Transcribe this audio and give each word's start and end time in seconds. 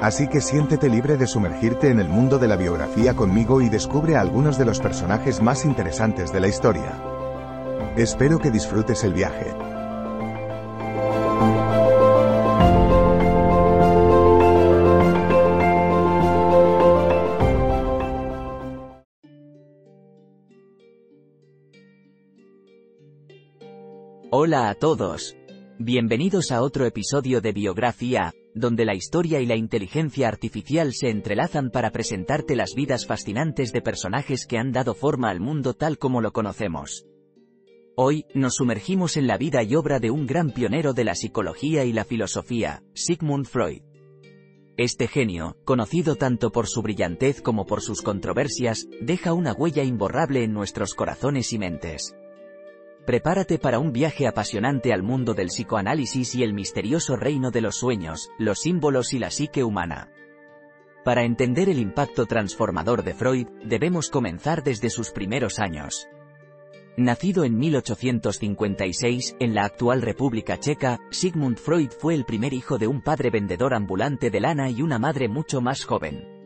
Así 0.00 0.28
que 0.28 0.40
siéntete 0.40 0.88
libre 0.88 1.16
de 1.16 1.26
sumergirte 1.26 1.90
en 1.90 1.98
el 1.98 2.08
mundo 2.08 2.38
de 2.38 2.46
la 2.46 2.56
biografía 2.56 3.14
conmigo 3.14 3.60
y 3.60 3.68
descubre 3.68 4.14
a 4.14 4.20
algunos 4.20 4.56
de 4.56 4.64
los 4.64 4.78
personajes 4.78 5.42
más 5.42 5.64
interesantes 5.64 6.32
de 6.32 6.40
la 6.40 6.48
historia. 6.48 7.02
Espero 7.96 8.38
que 8.38 8.52
disfrutes 8.52 9.02
el 9.02 9.12
viaje. 9.12 9.52
Hola 24.30 24.68
a 24.68 24.74
todos. 24.74 25.34
Bienvenidos 25.80 26.52
a 26.52 26.62
otro 26.62 26.86
episodio 26.86 27.40
de 27.40 27.52
Biografía, 27.52 28.32
donde 28.58 28.84
la 28.84 28.94
historia 28.94 29.40
y 29.40 29.46
la 29.46 29.56
inteligencia 29.56 30.28
artificial 30.28 30.92
se 30.92 31.10
entrelazan 31.10 31.70
para 31.70 31.90
presentarte 31.90 32.56
las 32.56 32.74
vidas 32.74 33.06
fascinantes 33.06 33.72
de 33.72 33.82
personajes 33.82 34.46
que 34.46 34.58
han 34.58 34.72
dado 34.72 34.94
forma 34.94 35.30
al 35.30 35.40
mundo 35.40 35.74
tal 35.74 35.98
como 35.98 36.20
lo 36.20 36.32
conocemos. 36.32 37.06
Hoy, 37.96 38.26
nos 38.34 38.54
sumergimos 38.54 39.16
en 39.16 39.26
la 39.26 39.36
vida 39.36 39.62
y 39.64 39.74
obra 39.74 39.98
de 39.98 40.10
un 40.10 40.26
gran 40.26 40.50
pionero 40.50 40.92
de 40.92 41.04
la 41.04 41.14
psicología 41.14 41.84
y 41.84 41.92
la 41.92 42.04
filosofía, 42.04 42.82
Sigmund 42.94 43.46
Freud. 43.46 43.82
Este 44.76 45.08
genio, 45.08 45.56
conocido 45.64 46.14
tanto 46.14 46.52
por 46.52 46.68
su 46.68 46.82
brillantez 46.82 47.42
como 47.42 47.66
por 47.66 47.82
sus 47.82 48.00
controversias, 48.00 48.86
deja 49.00 49.32
una 49.32 49.52
huella 49.52 49.82
imborrable 49.82 50.44
en 50.44 50.52
nuestros 50.52 50.94
corazones 50.94 51.52
y 51.52 51.58
mentes. 51.58 52.14
Prepárate 53.08 53.58
para 53.58 53.78
un 53.78 53.90
viaje 53.90 54.26
apasionante 54.26 54.92
al 54.92 55.02
mundo 55.02 55.32
del 55.32 55.46
psicoanálisis 55.46 56.34
y 56.34 56.42
el 56.42 56.52
misterioso 56.52 57.16
reino 57.16 57.50
de 57.50 57.62
los 57.62 57.76
sueños, 57.76 58.30
los 58.38 58.58
símbolos 58.58 59.14
y 59.14 59.18
la 59.18 59.30
psique 59.30 59.64
humana. 59.64 60.12
Para 61.06 61.24
entender 61.24 61.70
el 61.70 61.78
impacto 61.78 62.26
transformador 62.26 63.02
de 63.02 63.14
Freud, 63.14 63.46
debemos 63.64 64.10
comenzar 64.10 64.62
desde 64.62 64.90
sus 64.90 65.10
primeros 65.10 65.58
años. 65.58 66.06
Nacido 66.98 67.44
en 67.44 67.56
1856, 67.56 69.36
en 69.40 69.54
la 69.54 69.64
actual 69.64 70.02
República 70.02 70.60
Checa, 70.60 71.00
Sigmund 71.10 71.56
Freud 71.56 71.92
fue 71.98 72.14
el 72.14 72.26
primer 72.26 72.52
hijo 72.52 72.76
de 72.76 72.88
un 72.88 73.00
padre 73.00 73.30
vendedor 73.30 73.72
ambulante 73.72 74.28
de 74.28 74.40
lana 74.40 74.68
y 74.68 74.82
una 74.82 74.98
madre 74.98 75.28
mucho 75.28 75.62
más 75.62 75.82
joven. 75.82 76.37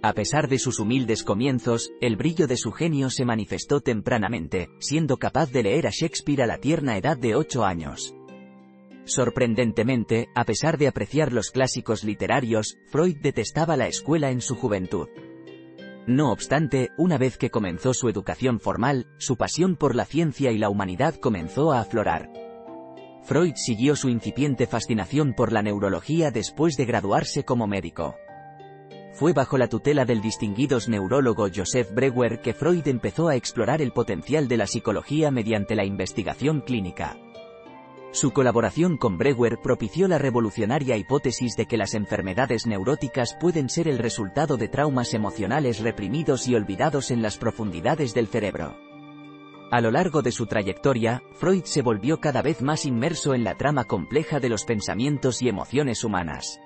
A 0.00 0.12
pesar 0.12 0.48
de 0.48 0.60
sus 0.60 0.78
humildes 0.78 1.24
comienzos, 1.24 1.90
el 2.00 2.16
brillo 2.16 2.46
de 2.46 2.56
su 2.56 2.70
genio 2.70 3.10
se 3.10 3.24
manifestó 3.24 3.80
tempranamente, 3.80 4.68
siendo 4.78 5.16
capaz 5.16 5.50
de 5.50 5.64
leer 5.64 5.88
a 5.88 5.90
Shakespeare 5.90 6.42
a 6.42 6.46
la 6.46 6.58
tierna 6.58 6.96
edad 6.96 7.16
de 7.16 7.34
8 7.34 7.64
años. 7.64 8.14
Sorprendentemente, 9.06 10.28
a 10.36 10.44
pesar 10.44 10.78
de 10.78 10.86
apreciar 10.86 11.32
los 11.32 11.50
clásicos 11.50 12.04
literarios, 12.04 12.76
Freud 12.92 13.16
detestaba 13.20 13.76
la 13.76 13.88
escuela 13.88 14.30
en 14.30 14.40
su 14.40 14.54
juventud. 14.54 15.08
No 16.06 16.30
obstante, 16.30 16.90
una 16.96 17.18
vez 17.18 17.36
que 17.36 17.50
comenzó 17.50 17.92
su 17.92 18.08
educación 18.08 18.60
formal, 18.60 19.08
su 19.18 19.36
pasión 19.36 19.74
por 19.74 19.96
la 19.96 20.04
ciencia 20.04 20.52
y 20.52 20.58
la 20.58 20.68
humanidad 20.68 21.16
comenzó 21.16 21.72
a 21.72 21.80
aflorar. 21.80 22.30
Freud 23.24 23.54
siguió 23.56 23.96
su 23.96 24.08
incipiente 24.08 24.68
fascinación 24.68 25.34
por 25.34 25.52
la 25.52 25.62
neurología 25.62 26.30
después 26.30 26.76
de 26.76 26.84
graduarse 26.84 27.44
como 27.44 27.66
médico. 27.66 28.14
Fue 29.18 29.32
bajo 29.32 29.58
la 29.58 29.66
tutela 29.66 30.04
del 30.04 30.20
distinguido 30.20 30.78
neurólogo 30.86 31.48
Joseph 31.52 31.92
Breuer 31.92 32.40
que 32.40 32.54
Freud 32.54 32.86
empezó 32.86 33.26
a 33.26 33.34
explorar 33.34 33.82
el 33.82 33.90
potencial 33.90 34.46
de 34.46 34.56
la 34.56 34.68
psicología 34.68 35.32
mediante 35.32 35.74
la 35.74 35.84
investigación 35.84 36.60
clínica. 36.60 37.16
Su 38.12 38.30
colaboración 38.30 38.96
con 38.96 39.18
Breuer 39.18 39.58
propició 39.60 40.06
la 40.06 40.18
revolucionaria 40.18 40.96
hipótesis 40.96 41.56
de 41.56 41.66
que 41.66 41.76
las 41.76 41.94
enfermedades 41.94 42.64
neuróticas 42.68 43.36
pueden 43.40 43.68
ser 43.68 43.88
el 43.88 43.98
resultado 43.98 44.56
de 44.56 44.68
traumas 44.68 45.12
emocionales 45.14 45.80
reprimidos 45.80 46.46
y 46.46 46.54
olvidados 46.54 47.10
en 47.10 47.20
las 47.20 47.38
profundidades 47.38 48.14
del 48.14 48.28
cerebro. 48.28 48.76
A 49.72 49.80
lo 49.80 49.90
largo 49.90 50.22
de 50.22 50.30
su 50.30 50.46
trayectoria, 50.46 51.24
Freud 51.32 51.64
se 51.64 51.82
volvió 51.82 52.20
cada 52.20 52.40
vez 52.40 52.62
más 52.62 52.86
inmerso 52.86 53.34
en 53.34 53.42
la 53.42 53.56
trama 53.56 53.82
compleja 53.82 54.38
de 54.38 54.48
los 54.48 54.64
pensamientos 54.64 55.42
y 55.42 55.48
emociones 55.48 56.04
humanas. 56.04 56.60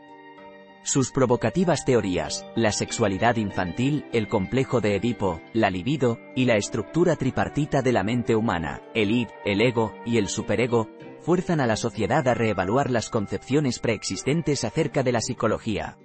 Sus 0.84 1.12
provocativas 1.12 1.84
teorías, 1.84 2.44
la 2.56 2.72
sexualidad 2.72 3.36
infantil, 3.36 4.04
el 4.12 4.26
complejo 4.26 4.80
de 4.80 4.96
Edipo, 4.96 5.40
la 5.52 5.70
libido, 5.70 6.18
y 6.34 6.44
la 6.44 6.56
estructura 6.56 7.14
tripartita 7.14 7.82
de 7.82 7.92
la 7.92 8.02
mente 8.02 8.34
humana, 8.34 8.82
el 8.92 9.12
id, 9.12 9.28
el 9.44 9.60
ego, 9.60 9.94
y 10.04 10.16
el 10.16 10.26
superego, 10.26 10.88
fuerzan 11.20 11.60
a 11.60 11.66
la 11.66 11.76
sociedad 11.76 12.26
a 12.26 12.34
reevaluar 12.34 12.90
las 12.90 13.10
concepciones 13.10 13.78
preexistentes 13.78 14.64
acerca 14.64 15.04
de 15.04 15.12
la 15.12 15.20
psicología. 15.20 15.98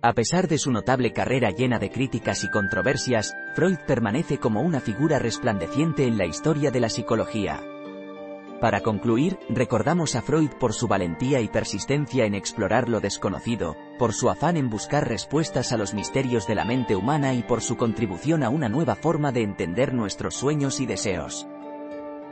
A 0.00 0.14
pesar 0.14 0.48
de 0.48 0.56
su 0.56 0.72
notable 0.72 1.12
carrera 1.12 1.50
llena 1.50 1.78
de 1.78 1.90
críticas 1.90 2.44
y 2.44 2.50
controversias, 2.50 3.34
Freud 3.54 3.76
permanece 3.86 4.38
como 4.38 4.62
una 4.62 4.80
figura 4.80 5.18
resplandeciente 5.18 6.06
en 6.06 6.16
la 6.16 6.24
historia 6.24 6.70
de 6.70 6.80
la 6.80 6.88
psicología. 6.88 7.60
Para 8.62 8.80
concluir, 8.80 9.40
recordamos 9.48 10.14
a 10.14 10.22
Freud 10.22 10.50
por 10.50 10.72
su 10.72 10.86
valentía 10.86 11.40
y 11.40 11.48
persistencia 11.48 12.26
en 12.26 12.36
explorar 12.36 12.88
lo 12.88 13.00
desconocido, 13.00 13.76
por 13.98 14.12
su 14.12 14.30
afán 14.30 14.56
en 14.56 14.70
buscar 14.70 15.08
respuestas 15.08 15.72
a 15.72 15.76
los 15.76 15.94
misterios 15.94 16.46
de 16.46 16.54
la 16.54 16.64
mente 16.64 16.94
humana 16.94 17.34
y 17.34 17.42
por 17.42 17.60
su 17.60 17.76
contribución 17.76 18.44
a 18.44 18.50
una 18.50 18.68
nueva 18.68 18.94
forma 18.94 19.32
de 19.32 19.42
entender 19.42 19.92
nuestros 19.92 20.36
sueños 20.36 20.78
y 20.78 20.86
deseos. 20.86 21.48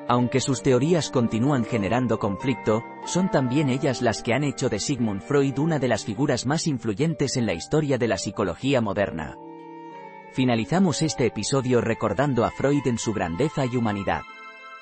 Aunque 0.06 0.38
sus 0.38 0.62
teorías 0.62 1.10
continúan 1.10 1.64
generando 1.64 2.20
conflicto, 2.20 2.84
son 3.04 3.28
también 3.28 3.68
ellas 3.68 4.00
las 4.00 4.22
que 4.22 4.32
han 4.32 4.44
hecho 4.44 4.68
de 4.68 4.78
Sigmund 4.78 5.22
Freud 5.22 5.58
una 5.58 5.80
de 5.80 5.88
las 5.88 6.04
figuras 6.04 6.46
más 6.46 6.68
influyentes 6.68 7.36
en 7.38 7.46
la 7.46 7.54
historia 7.54 7.98
de 7.98 8.06
la 8.06 8.18
psicología 8.18 8.80
moderna. 8.80 9.36
Finalizamos 10.32 11.02
este 11.02 11.26
episodio 11.26 11.80
recordando 11.80 12.44
a 12.44 12.52
Freud 12.52 12.86
en 12.86 12.98
su 12.98 13.12
grandeza 13.12 13.66
y 13.66 13.74
humanidad. 13.74 14.22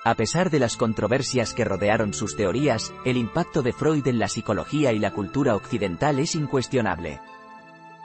A 0.09 0.15
pesar 0.15 0.49
de 0.49 0.59
las 0.59 0.79
controversias 0.79 1.53
que 1.53 1.67
rodearon 1.67 2.15
sus 2.15 2.35
teorías, 2.35 2.95
el 3.05 3.19
impacto 3.19 3.61
de 3.61 3.75
Freud 3.75 4.07
en 4.07 4.19
la 4.19 4.29
psicología 4.29 4.91
y 4.95 4.99
la 4.99 5.11
cultura 5.11 5.55
occidental 5.55 6.19
es 6.19 6.35
incuestionable. 6.35 7.21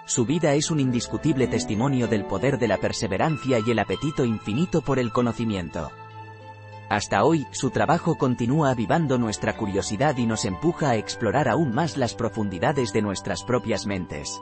Su 0.04 0.26
vida 0.26 0.54
es 0.54 0.70
un 0.70 0.82
indiscutible 0.82 1.48
testimonio 1.48 2.10
del 2.10 2.26
poder 2.26 2.60
de 2.60 2.68
la 2.68 2.78
perseverancia 2.78 3.60
y 3.66 3.72
el 3.72 3.80
apetito 3.80 4.26
infinito 4.26 4.82
por 4.82 5.00
el 5.00 5.14
conocimiento. 5.14 5.94
Hasta 6.90 7.24
hoy, 7.24 7.48
su 7.52 7.70
trabajo 7.70 8.18
continúa 8.18 8.72
avivando 8.72 9.18
nuestra 9.18 9.56
curiosidad 9.56 10.18
y 10.18 10.26
nos 10.26 10.44
empuja 10.44 10.90
a 10.90 10.98
explorar 10.98 11.48
aún 11.48 11.74
más 11.74 11.96
las 11.96 12.16
profundidades 12.16 12.92
de 12.92 13.02
nuestras 13.02 13.46
propias 13.46 13.86
mentes. 13.86 14.42